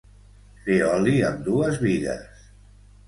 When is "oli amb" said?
0.93-1.43